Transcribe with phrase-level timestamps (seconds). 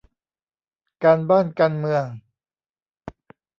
[1.03, 2.05] การบ้านการเมือง